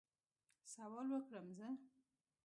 سوال 0.73 1.07
وکړم 1.13 1.47
زه؟ 1.57 1.67